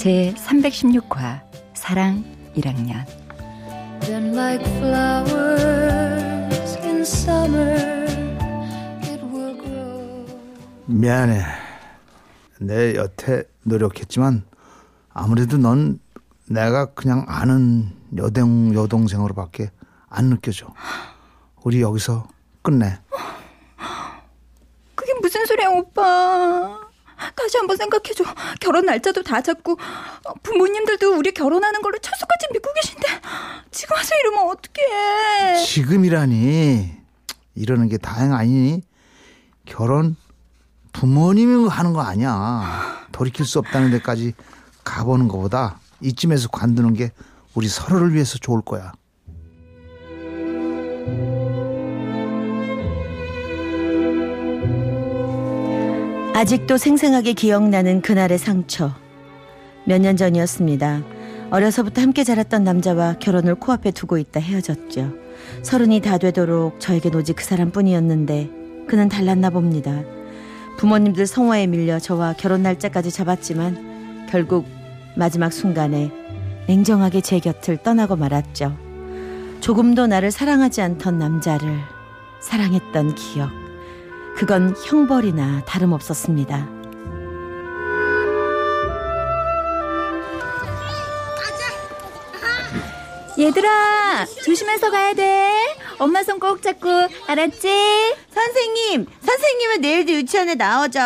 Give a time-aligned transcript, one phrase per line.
[0.00, 1.42] 제 316화
[1.74, 2.24] 사랑
[2.56, 3.04] 1학년
[4.08, 4.64] like
[10.86, 11.42] 미안해.
[12.60, 14.46] 내 여태 노력했지만
[15.10, 16.00] 아무래도 넌
[16.48, 19.70] 내가 그냥 아는 여동 여동생으로밖에
[20.08, 20.72] 안 느껴져.
[21.62, 22.26] 우리 여기서
[22.62, 22.98] 끝내.
[24.94, 26.89] 그게 무슨 소리야, 오빠?
[27.36, 28.24] 다시 한번 생각해줘.
[28.60, 29.78] 결혼 날짜도 다 잡고
[30.42, 33.06] 부모님들도 우리 결혼하는 걸로 철수까지 믿고 계신데
[33.70, 35.64] 지금 와서 이러면 어떡해.
[35.64, 36.92] 지금이라니.
[37.54, 38.82] 이러는 게 다행 아니니?
[39.66, 40.16] 결혼
[40.92, 43.06] 부모님이 하는 거 아니야.
[43.12, 44.34] 돌이킬 수 없다는 데까지
[44.84, 47.12] 가보는 것보다 이쯤에서 관두는 게
[47.54, 48.92] 우리 서로를 위해서 좋을 거야.
[56.40, 58.94] 아직도 생생하게 기억나는 그날의 상처.
[59.84, 61.02] 몇 년 전이었습니다.
[61.50, 65.12] 어려서부터 함께 자랐던 남자와 결혼을 코앞에 두고 있다 헤어졌죠.
[65.62, 70.00] 서른이 다 되도록 저에겐 오직 그 사람뿐이었는데 그는 달랐나 봅니다.
[70.78, 74.64] 부모님들 성화에 밀려 저와 결혼 날짜까지 잡았지만 결국
[75.16, 76.10] 마지막 순간에
[76.68, 78.74] 냉정하게 제 곁을 떠나고 말았죠.
[79.60, 81.76] 조금도 나를 사랑하지 않던 남자를
[82.40, 83.50] 사랑했던 기억.
[84.40, 86.66] 그건 형벌이나 다름없었습니다.
[93.38, 95.50] 얘들아, 조심해서 가야 돼.
[95.98, 96.88] 엄마 손 꼭 잡고,
[97.26, 97.68] 알았지?
[98.32, 100.98] 선생님, 선생님은 내일도 유치원에 나오죠.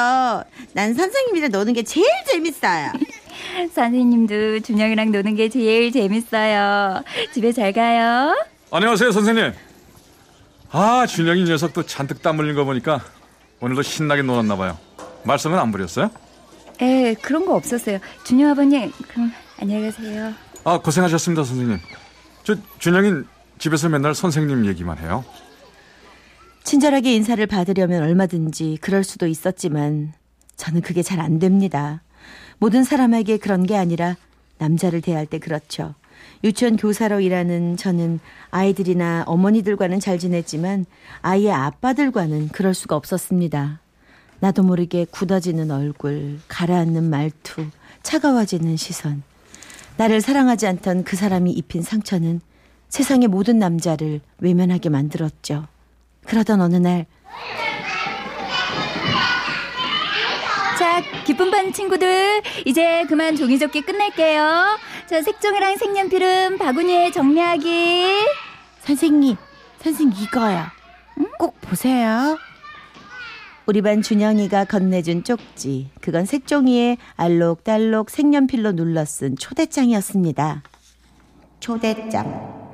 [0.72, 2.92] 난 선생님이랑 노는 게 제일 재밌어요.
[3.74, 7.02] 선생님도 준영이랑 노는 게 제일 재밌어요.
[7.32, 8.34] 집에 잘 가요.
[8.70, 9.52] 안녕하세요, 선생님.
[10.70, 13.00] 아, 준영이 녀석도 잔뜩 땀 흘린 거 보니까
[13.64, 14.76] 오늘도 신나게 놀았나 봐요.
[15.24, 16.10] 말썽은 안 부렸어요?
[16.82, 17.98] 에, 그런 거 없었어요.
[18.24, 20.34] 준영 아버님, 그럼 안녕히 가세요.
[20.64, 21.78] 아, 고생하셨습니다, 선생님.
[22.42, 23.26] 저 준영인
[23.58, 25.24] 집에서 맨날 선생님 얘기만 해요.
[26.62, 30.12] 친절하게 인사를 받으려면 얼마든지 그럴 수도 있었지만
[30.56, 32.02] 저는 그게 잘 안 됩니다.
[32.58, 34.16] 모든 사람에게 그런 게 아니라
[34.58, 35.94] 남자를 대할 때 그렇죠.
[36.42, 38.20] 유치원 교사로 일하는 저는
[38.50, 40.86] 아이들이나 어머니들과는 잘 지냈지만
[41.22, 43.80] 아이의 아빠들과는 그럴 수가 없었습니다.
[44.40, 47.66] 나도 모르게 굳어지는 얼굴, 가라앉는 말투,
[48.02, 49.22] 차가워지는 시선.
[49.96, 52.40] 나를 사랑하지 않던 그 사람이 입힌 상처는
[52.88, 55.66] 세상의 모든 남자를 외면하게 만들었죠.
[56.26, 57.06] 그러던 어느 날
[60.78, 64.78] 자, 기쁨 반 친구들, 이제 그만 종이접기 끝낼게요.
[65.06, 68.04] 자, 색종이랑 색연필은 바구니에 정리하기.
[68.80, 69.36] 선생님,
[69.80, 70.62] 선생님 이거요.
[71.20, 71.26] 응?
[71.38, 72.38] 꼭 보세요.
[73.66, 75.90] 우리 반 준영이가 건네준 쪽지.
[76.00, 80.62] 그건 색종이에 알록달록 색연필로 눌러 쓴 초대장이었습니다.
[81.60, 82.64] 초대장.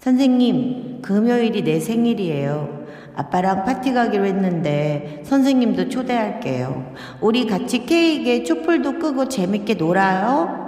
[0.00, 2.86] 선생님, 금요일이 내 생일이에요.
[3.16, 6.94] 아빠랑 파티 가기로 했는데 선생님도 초대할게요.
[7.20, 10.67] 우리 같이 케이크에 촛불도 끄고 재밌게 놀아요.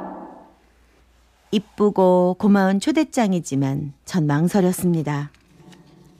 [1.52, 5.30] 이쁘고 고마운 초대장이지만 전 망설였습니다.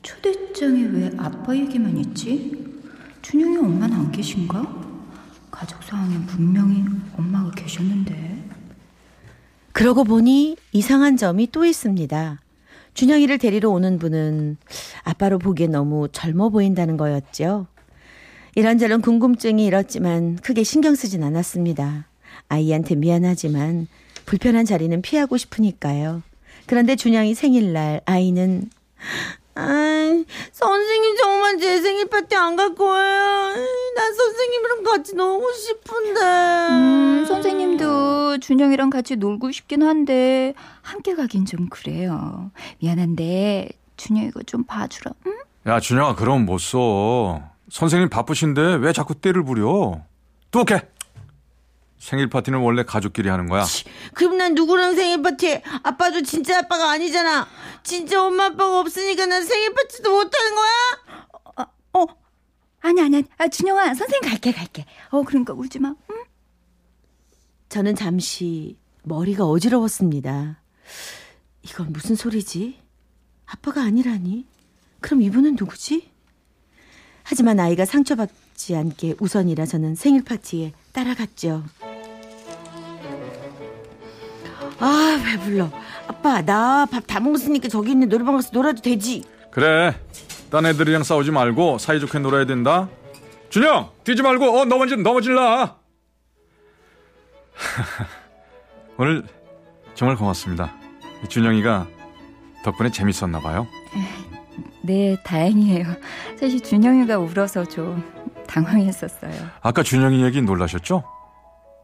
[0.03, 2.67] 초대장에 왜 아빠 얘기만 있지?
[3.23, 4.91] 준영이 엄마는 안 계신가?
[5.51, 6.85] 가족 상황엔 분명히
[7.17, 8.49] 엄마가 계셨는데.
[9.73, 12.41] 그러고 보니 이상한 점이 또 있습니다.
[12.95, 14.57] 준영이를 데리러 오는 분은
[15.05, 17.67] 아빠로 보기엔 너무 젊어 보인다는 거였죠.
[18.57, 22.07] 이런저런 궁금증이 일었지만 크게 신경 쓰진 않았습니다.
[22.49, 23.87] 아이한테 미안하지만
[24.31, 26.23] 불편한 자리는 피하고 싶으니까요.
[26.67, 28.71] 그런데 준영이 생일날 아이는
[29.57, 33.55] 아, 선생님 정말 제 생일 파티 안 갈 거예요.
[33.97, 36.21] 난 선생님이랑 같이 놀고 싶은데.
[36.21, 42.53] 음, 선생님도 준영이랑 같이 놀고 싶긴 한데 함께 가긴 좀 그래요.
[42.79, 45.11] 미안한데 준영이가 좀 봐주라.
[45.27, 45.39] 응?
[45.67, 47.43] 야, 준영아, 그럼 못 써.
[47.69, 50.01] 선생님 바쁘신데 왜 자꾸 때를 부려?
[50.53, 50.83] 뚜옥해.
[52.01, 53.65] 생일 파티는 원래 가족끼리 하는 거야.
[54.15, 55.61] 그럼 난 누구랑 생일 파티?
[55.83, 57.47] 아빠도 진짜 아빠가 아니잖아.
[57.83, 61.67] 진짜 엄마 아빠가 없으니까 난 생일 파티도 못 하는 거야?
[61.93, 62.07] 어, 어.
[62.81, 63.23] 아니 아니.
[63.37, 64.87] 아, 준영아, 선생님 갈게 갈게.
[65.11, 65.91] 어, 그러니까 울지 마.
[65.91, 66.25] 응?
[67.69, 70.63] 저는 잠시 머리가 어지러웠습니다.
[71.63, 72.81] 이건 무슨 소리지?
[73.45, 74.47] 아빠가 아니라니?
[75.01, 76.11] 그럼 이분은 누구지?
[77.25, 81.63] 하지만 아이가 상처받지 않게 우선이라 저는 생일 파티에 따라갔죠.
[84.81, 85.71] 아, 배불러.
[86.09, 89.23] 아빠, 나 밥 다 먹었으니까 저기 있는 노래방 가서 놀아도 되지?
[89.51, 89.95] 그래.
[90.51, 92.89] 딴 애들이랑 싸우지 말고 사이좋게 놀아야 된다.
[93.51, 95.77] 준영, 뛰지 말고 어 넘어질 넘어질라.
[98.97, 99.25] 오늘
[99.95, 100.73] 정말 고맙습니다.
[101.29, 101.87] 준영이가
[102.65, 103.67] 덕분에 재밌었나 봐요.
[104.83, 105.85] 네, 다행이에요.
[106.39, 108.03] 사실 준영이가 울어서 좀
[108.47, 109.33] 당황했었어요.
[109.63, 111.05] 아까 준영이 얘기 놀라셨죠?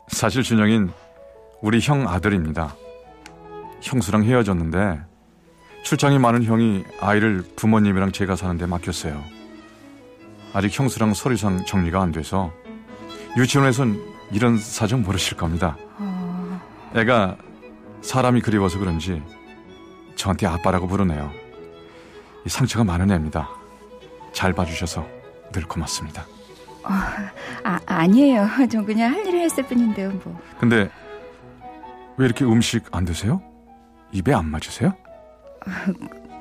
[0.09, 0.91] 사실 준영인
[1.63, 2.75] 우리 형 아들입니다.
[3.81, 5.01] 형수랑 헤어졌는데
[5.85, 9.23] 출장이 많은 형이 아이를 부모님이랑 제가 사는데 맡겼어요.
[10.53, 12.53] 아직 형수랑 서류상 정리가 안 돼서
[13.37, 14.01] 유치원에선
[14.33, 15.77] 이런 사정 모르실 겁니다.
[15.99, 16.61] 어...
[16.95, 17.37] 애가
[18.01, 19.23] 사람이 그리워서 그런지
[20.17, 21.31] 저한테 아빠라고 부르네요.
[22.45, 23.49] 이 상처가 많은 애입니다.
[24.33, 25.07] 잘 봐주셔서
[25.53, 26.23] 늘 고맙습니다.
[26.83, 26.91] 어,
[27.65, 28.49] 아, 아니에요.
[28.71, 30.41] 전 그냥 할 일을 했을 뿐인데요, 뭐.
[30.59, 30.91] 근데
[32.17, 33.43] 왜 이렇게 음식 안 드세요?
[34.13, 34.93] 입에 안 맞으세요?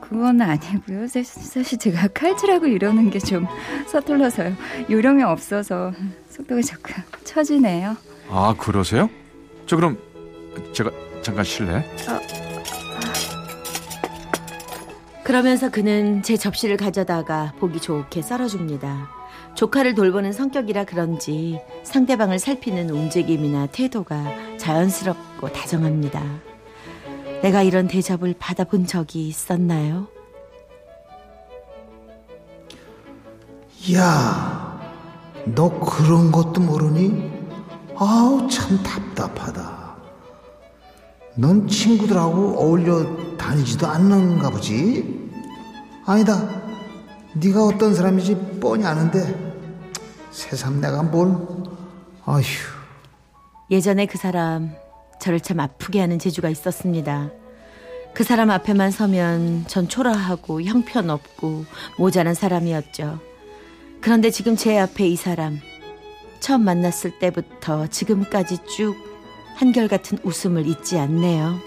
[0.01, 1.07] 그건 아니고요.
[1.07, 3.47] 사실 제가 칼질하고 이러는 게 좀
[3.87, 4.53] 서툴러서요.
[4.89, 5.91] 요령이 없어서
[6.29, 7.97] 속도가 자꾸 처지네요.
[8.29, 9.09] 아 그러세요?
[9.65, 9.97] 저 그럼
[10.73, 10.91] 제가
[11.23, 11.77] 잠깐 실례.
[11.77, 12.19] 어.
[15.23, 19.09] 그러면서 그는 제 접시를 가져다가 보기 좋게 썰어줍니다.
[19.55, 24.23] 조카를 돌보는 성격이라 그런지 상대방을 살피는 움직임이나 태도가
[24.57, 26.21] 자연스럽고 다정합니다.
[27.41, 30.07] 내가 이런 대접을 받아본 적이 있었나요?
[33.93, 34.79] 야,
[35.45, 37.31] 너 그런 것도 모르니?
[37.95, 39.85] 아우, 참 답답하다.
[41.35, 43.05] 넌 친구들하고 어울려
[43.37, 45.31] 다니지도 않는가 보지?
[46.05, 46.49] 아니다.
[47.33, 49.53] 네가 어떤 사람인지 뻔히 아는데
[50.31, 51.35] 새삼 내가 뭘
[52.25, 52.43] 아휴
[53.69, 54.73] 예전에 그 사람
[55.25, 57.31] 저를 참 아프게 하는 재주가 있었습니다.
[58.13, 61.65] 그 사람 앞에만 서면 전 초라하고 형편없고
[61.97, 63.19] 모자란 사람이었죠.
[64.01, 65.59] 그런데 지금 제 앞에 이 사람
[66.39, 68.95] 처음 만났을 때부터 지금까지 쭉
[69.55, 71.59] 한결같은 웃음을 잊지 않네요.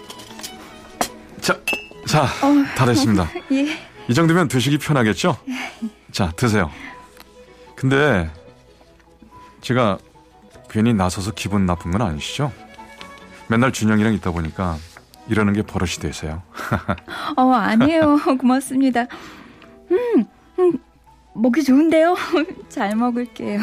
[1.41, 1.59] 자,
[2.07, 3.29] 자, 어, 다 됐습니다.
[3.51, 3.77] 예.
[4.07, 5.35] 이 정도면 드시기 편하겠죠?
[6.13, 6.71] 자, 드세요.
[7.75, 8.31] 근데
[9.59, 9.97] 제가
[10.69, 12.53] 괜히 나서서 기분 나쁜 건 아니시죠?
[13.49, 14.77] 맨날 준영이랑 있다 보니까
[15.27, 16.41] 이러는 게 버릇이 되세요.
[17.35, 18.19] 어, 아니에요.
[18.39, 19.07] 고맙습니다.
[19.91, 20.25] 음,
[20.59, 20.77] 음,
[21.33, 22.15] 먹기 좋은데요?
[22.69, 23.59] 잘 먹을게요.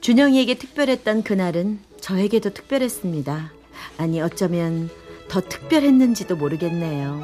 [0.00, 3.52] 준영이에게 특별했던 그날은 저에게도 특별했습니다.
[3.98, 4.90] 아니, 어쩌면
[5.28, 7.20] 더 특별했는지도 모르겠네요.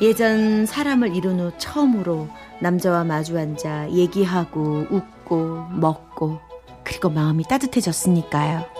[0.00, 2.28] 예전 사람을 이룬 후 처음으로
[2.60, 6.40] 남자와 마주 앉아 얘기하고 웃고 먹고
[6.84, 8.79] 그리고 마음이 따뜻해졌으니까요.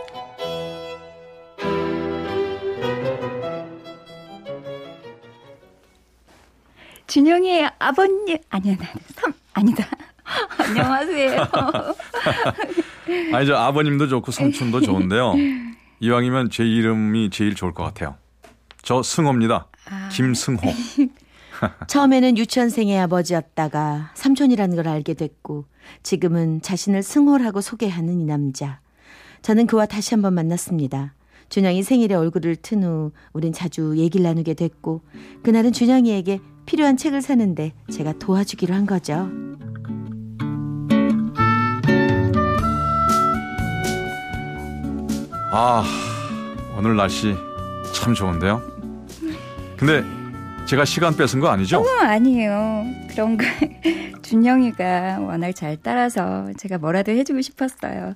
[7.10, 8.76] 준영이 아버님 아니야
[9.16, 9.84] 삼 아니다.
[10.58, 11.42] 안녕하세요.
[13.34, 15.34] 아니 저 아버님도 좋고 삼촌도 좋은데요.
[15.98, 18.14] 이왕이면 제 이름이 제일 좋을 것 같아요.
[18.82, 19.66] 저 승호입니다.
[19.90, 20.08] 아.
[20.12, 20.60] 김승호.
[21.88, 25.64] 처음에는 유치원생의 아버지였다가 삼촌이라는 걸 알게 됐고
[26.04, 28.78] 지금은 자신을 승호라고 소개하는 이 남자.
[29.42, 31.14] 저는 그와 다시 한번 만났습니다.
[31.48, 35.02] 준영이 생일에 얼굴을 튼 후 우린 자주 얘기를 나누게 됐고
[35.42, 36.38] 그날은 준영이에게
[36.70, 39.28] 필요한 책을 사는데 제가 도와주기로 한 거죠.
[45.52, 45.84] 아,
[46.78, 47.34] 오늘 날씨
[47.92, 48.62] 참 좋은데요?
[49.76, 50.04] 근데
[50.64, 51.80] 제가 시간 뺏은 거 아니죠?
[51.80, 52.84] 어, 아니에요.
[53.08, 53.44] 그런 거
[54.22, 58.14] 준영이가 워낙 잘 따라서 제가 뭐라도 해주고 싶었어요.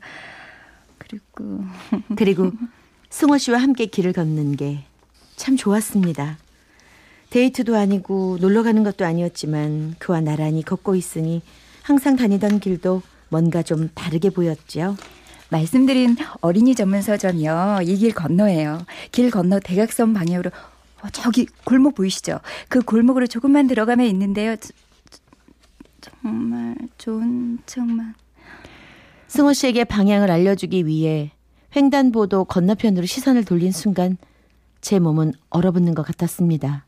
[0.98, 1.64] 그리고
[2.16, 2.52] 그리고
[3.10, 4.84] 승호 씨와 함께 길을 걷는 게
[5.36, 6.38] 참 좋았습니다.
[7.34, 11.42] 데이트도 아니고 놀러 가는 것도 아니었지만 그와 나란히 걷고 있으니
[11.82, 14.96] 항상 다니던 길도 뭔가 좀 다르게 보였죠.
[15.50, 17.80] 말씀드린 어린이 전문 서점이요.
[17.82, 18.86] 이 길 건너예요.
[19.10, 20.52] 길 건너 대각선 방향으로
[21.02, 22.38] 어, 저기 골목 보이시죠?
[22.68, 24.54] 그 골목으로 조금만 들어가면 있는데요.
[26.00, 28.14] 정말 좋은 층만.
[29.26, 31.32] 승호 씨에게 방향을 알려주기 위해
[31.74, 34.18] 횡단보도 건너편으로 시선을 돌린 순간
[34.80, 36.83] 제 몸은 얼어붙는 것 같았습니다.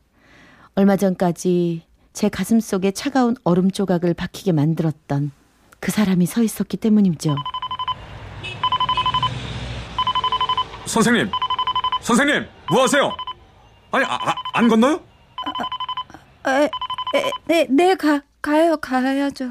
[0.77, 1.81] 얼마 전까지
[2.13, 5.31] 제 가슴 속에 차가운 얼음 조각을 박히게 만들었던
[5.79, 7.35] 그 사람이 서 있었기 때문이죠.
[10.85, 11.31] 선생님,
[12.03, 13.11] 선생님, 뭐 하세요?
[13.89, 15.01] 아니, 아, 아, 안 건너요?
[16.45, 16.69] 에,
[17.15, 19.49] 에, 네, 네, 가, 가요, 가야죠.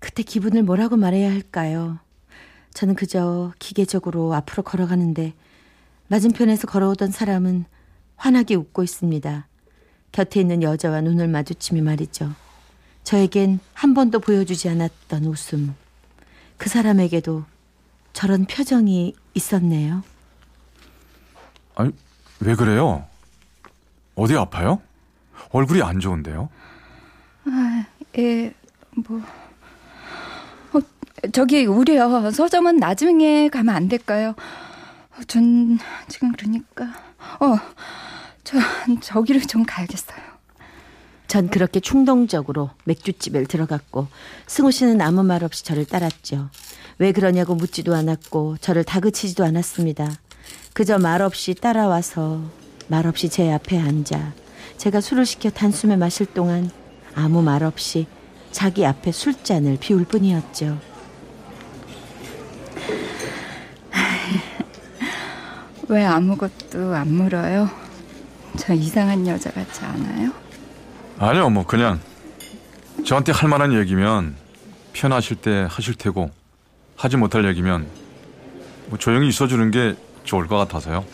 [0.00, 1.98] 그때 기분을 뭐라고 말해야 할까요?
[2.74, 5.32] 저는 그저 기계적으로 앞으로 걸어가는데
[6.08, 7.64] 맞은편에서 걸어오던 사람은
[8.16, 9.48] 환하게 웃고 있습니다.
[10.12, 12.32] 곁에 있는 여자와 눈을 마주치며 말이죠.
[13.04, 15.74] 저에겐 한 번도 보여주지 않았던 웃음.
[16.56, 17.44] 그 사람에게도
[18.12, 20.02] 저런 표정이 있었네요.
[21.76, 21.92] 아니,
[22.40, 23.06] 왜 그래요?
[24.14, 24.82] 어디 아파요?
[25.50, 26.48] 얼굴이 안 좋은데요?
[28.18, 28.52] 예,
[28.90, 29.22] 뭐.
[30.72, 30.80] 어,
[31.32, 32.30] 저기, 우리요.
[32.32, 34.34] 서점은 나중에 가면 안 될까요?
[35.16, 36.84] 어, 전 지금 그러니까.
[37.40, 37.56] 어,
[38.48, 38.56] 저,
[39.02, 40.18] 저기를 좀 가야겠어요.
[41.26, 44.08] 전 그렇게 충동적으로 맥주집에 들어갔고
[44.46, 46.48] 승우 씨는 아무 말 없이 저를 따랐죠.
[46.96, 50.10] 왜 그러냐고 묻지도 않았고 저를 다그치지도 않았습니다.
[50.72, 52.40] 그저 말 없이 따라와서
[52.86, 54.32] 말 없이 제 앞에 앉아
[54.78, 56.70] 제가 술을 시켜 단숨에 마실 동안
[57.14, 58.06] 아무 말 없이
[58.50, 60.78] 자기 앞에 술잔을 비울 뿐이었죠.
[65.88, 67.87] 왜 아무것도 안 물어요?
[68.58, 70.32] 저 이상한 여자 같지 않아요?
[71.18, 72.00] 아니요, 뭐 그냥
[73.04, 74.36] 저한테 할 만한 얘기면
[74.92, 76.30] 편하실 때 하실 테고
[76.96, 77.86] 하지 못할 얘기면
[78.86, 81.04] 뭐 조용히 있어주는 게 좋을 것 같아서요.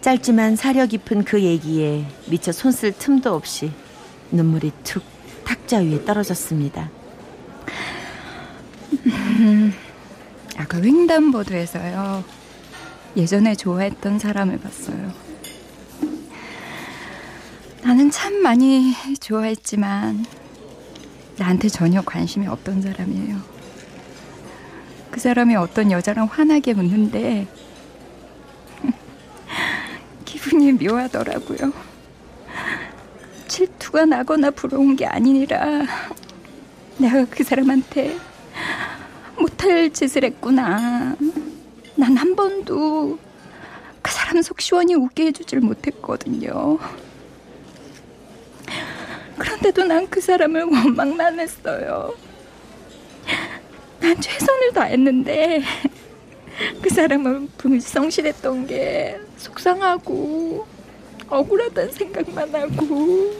[0.00, 3.72] 짧지만 사려 깊은 그 얘기에 미처 손쓸 틈도 없이
[4.30, 5.02] 눈물이 툭
[5.44, 6.90] 탁자 위에 떨어졌습니다.
[10.56, 12.22] 아까 횡단보도에서요.
[13.16, 15.27] 예전에 좋아했던 사람을 봤어요.
[17.82, 20.24] 나는 참 많이 좋아했지만
[21.36, 23.36] 나한테 전혀 관심이 없던 사람이에요.
[25.10, 27.46] 그 사람이 어떤 여자랑 환하게 웃는데
[30.24, 31.72] 기분이 묘하더라고요.
[33.46, 35.82] 질투가 나거나 부러운 게 아니라
[36.98, 38.18] 내가 그 사람한테
[39.38, 41.16] 못할 짓을 했구나.
[41.96, 43.18] 난 한 번도
[44.02, 46.78] 그 사람 속 시원히 웃게 해주질 못했거든요.
[49.38, 52.14] 그런데도 난 그 사람을 원망만 했어요.
[54.00, 55.62] 난 최선을 다했는데
[56.82, 60.66] 그 사람은 불성실했던 게 속상하고
[61.28, 63.34] 억울하다는 생각만 하고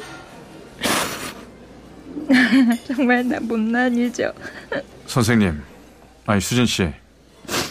[2.86, 4.32] 정말 나 못난이죠.
[5.06, 5.62] 선생님,
[6.26, 6.92] 아니 수진 씨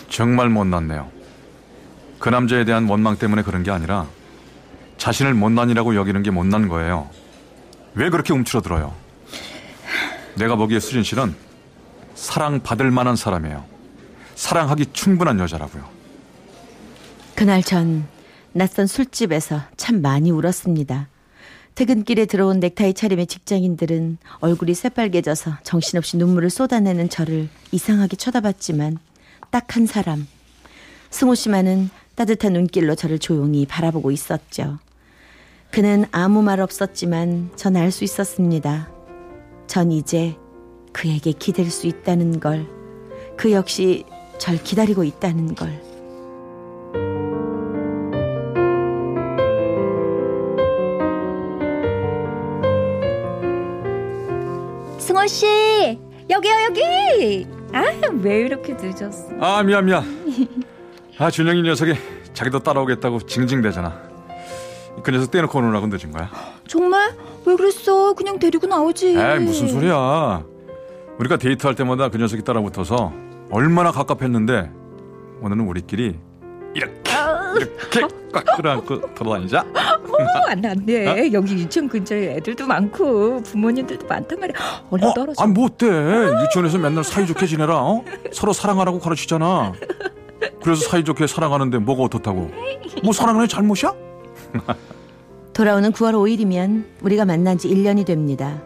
[0.10, 1.12] 정말 못났네요.
[2.20, 4.08] 그 남자에 대한 원망 때문에 그런 게 아니라
[4.98, 7.10] 자신을 못난이라고 여기는 게 못난 거예요.
[7.98, 8.94] 왜 그렇게 움츠러들어요?
[10.36, 11.36] 내가 보기에 수진 씨는
[12.14, 13.66] 사랑받을 만한 사람이에요.
[14.36, 15.84] 사랑하기 충분한 여자라고요.
[17.36, 18.08] 그날 전
[18.54, 21.08] 낯선 술집에서 참 많이 울었습니다.
[21.74, 28.98] 퇴근길에 들어온 넥타이 차림의 직장인들은 얼굴이 새빨개져서 정신없이 눈물을 쏟아내는 저를 이상하게 쳐다봤지만
[29.52, 30.28] 딱 한 사람
[31.10, 34.78] 승호 씨만은 따뜻한 눈길로 저를 조용히 바라보고 있었죠.
[35.72, 38.90] 그는 아무 말 없었지만 전 알 수 있었습니다.
[39.68, 40.36] 전 이제
[40.94, 42.66] 그에게 기댈 수 있다는 걸,
[43.36, 44.06] 그 역시
[44.40, 45.70] 절 기다리고 있다는 걸.
[55.00, 57.48] 승호 씨, 여기요 여기.
[57.74, 57.84] 아,
[58.22, 59.30] 왜 이렇게 늦었어?
[59.40, 60.04] 아 미안 미안.
[61.18, 61.94] 아 준영이 녀석이
[62.34, 64.17] 자기도 따라오겠다고 징징대잖아.
[65.04, 66.30] 그 녀석 떼놓고 오느라고 늦은 거야.
[66.68, 67.16] 정말?
[67.46, 68.14] 왜 그랬어?
[68.14, 69.18] 그냥 데리고 나오지.
[69.18, 70.44] 에이 무슨 소리야.
[71.20, 73.12] 우리가 데이트할 때마다 그 녀석이 따라붙어서
[73.50, 74.70] 얼마나 갑갑했는데
[75.42, 76.20] 오늘은 우리끼리
[76.74, 77.12] 이렇게
[77.58, 79.62] 이렇게 꽉 끌어안고 돌아다니자.
[79.62, 80.18] 어,
[80.50, 81.32] 안 돼, 안 돼.
[81.34, 84.56] 여기 유치원 근처에 애들도 많고 부모님들도 많단 말이야.
[84.92, 85.42] 얼른 떨어져.
[85.44, 85.88] 아니 뭐 어때?
[85.88, 87.78] 유치원에서 맨날 사이좋게 지내라.
[87.82, 88.04] 어?
[88.32, 89.74] 서로 사랑하라고 가르치잖아.
[90.62, 92.52] 그래서 사이좋게 사랑하는데 뭐가 어떻다고?
[93.04, 93.94] 뭐 사랑하는 게 잘못이야?
[95.54, 98.62] 돌아오는 9월 5일이면 우리가 만난 지 1년이 됩니다.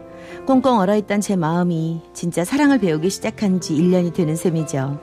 [0.46, 5.00] 꽁꽁 얼어있던 제 마음이 진짜 사랑을 배우기 시작한 지 1년이 되는 셈이죠.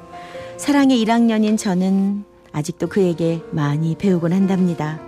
[0.58, 5.00] 사랑의 1학년인 저는 아직도 그에게 많이 배우곤 한답니다.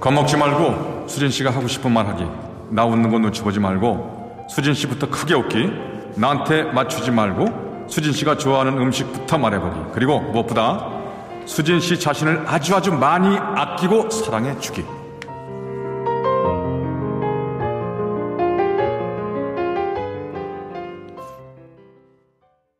[0.00, 2.24] 겁먹지 말고 수진 씨가 하고 싶은 말 하기.
[2.70, 5.70] 나 웃는 거 눈치 보지 말고 수진 씨부터 크게 웃기.
[6.16, 9.92] 나한테 맞추지 말고 수진 씨가 좋아하는 음식부터 말해보기.
[9.92, 11.03] 그리고 무엇보다
[11.46, 14.84] 수진 씨 자신을 아주 아주 많이 아끼고 사랑해 주기.